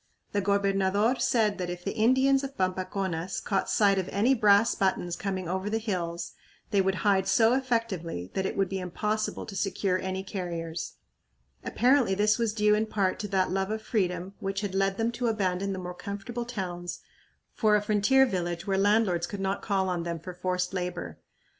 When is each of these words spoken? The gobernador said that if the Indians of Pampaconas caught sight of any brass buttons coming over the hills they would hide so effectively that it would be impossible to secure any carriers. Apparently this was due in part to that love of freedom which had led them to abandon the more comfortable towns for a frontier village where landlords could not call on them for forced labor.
The 0.31 0.41
gobernador 0.41 1.19
said 1.19 1.59
that 1.59 1.69
if 1.69 1.85
the 1.85 1.93
Indians 1.93 2.43
of 2.43 2.57
Pampaconas 2.57 3.39
caught 3.39 3.69
sight 3.69 3.99
of 3.99 4.09
any 4.09 4.33
brass 4.33 4.73
buttons 4.73 5.15
coming 5.15 5.47
over 5.47 5.69
the 5.69 5.77
hills 5.77 6.33
they 6.71 6.81
would 6.81 6.95
hide 7.05 7.27
so 7.27 7.53
effectively 7.53 8.31
that 8.33 8.47
it 8.47 8.57
would 8.57 8.67
be 8.67 8.79
impossible 8.79 9.45
to 9.45 9.55
secure 9.55 9.99
any 9.99 10.23
carriers. 10.23 10.93
Apparently 11.63 12.15
this 12.15 12.39
was 12.39 12.51
due 12.51 12.73
in 12.73 12.87
part 12.87 13.19
to 13.19 13.27
that 13.27 13.51
love 13.51 13.69
of 13.69 13.83
freedom 13.83 14.33
which 14.39 14.61
had 14.61 14.73
led 14.73 14.97
them 14.97 15.11
to 15.11 15.27
abandon 15.27 15.71
the 15.71 15.77
more 15.77 15.93
comfortable 15.93 16.45
towns 16.45 17.01
for 17.53 17.75
a 17.75 17.81
frontier 17.83 18.25
village 18.25 18.65
where 18.65 18.79
landlords 18.79 19.27
could 19.27 19.39
not 19.39 19.61
call 19.61 19.87
on 19.87 20.01
them 20.01 20.17
for 20.17 20.33
forced 20.33 20.73
labor. 20.73 21.19